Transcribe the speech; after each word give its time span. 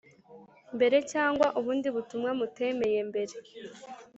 mbere 0.75 0.97
cyangwa 1.11 1.47
ubundi 1.59 1.87
butumwa 1.95 2.31
mutemeye 2.39 2.99
mbere 3.09 3.35